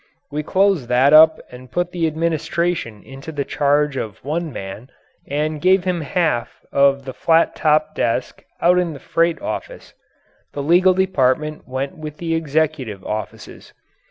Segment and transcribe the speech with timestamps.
[0.31, 4.89] We closed that up and put the administration into the charge of one man
[5.27, 9.93] and gave him half of the flat topped desk out in the freight office.
[10.53, 13.73] The legal department went with the executive offices.